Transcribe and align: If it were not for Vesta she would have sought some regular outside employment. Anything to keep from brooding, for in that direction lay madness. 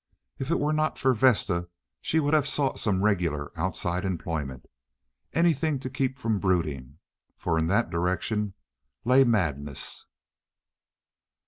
If 0.39 0.49
it 0.49 0.59
were 0.59 0.73
not 0.73 0.97
for 0.97 1.13
Vesta 1.13 1.69
she 2.01 2.19
would 2.19 2.33
have 2.33 2.47
sought 2.47 2.79
some 2.79 3.03
regular 3.03 3.51
outside 3.55 4.03
employment. 4.03 4.65
Anything 5.31 5.77
to 5.79 5.91
keep 5.91 6.17
from 6.17 6.39
brooding, 6.39 6.97
for 7.37 7.55
in 7.59 7.67
that 7.67 7.91
direction 7.91 8.55
lay 9.05 9.23
madness. 9.23 10.07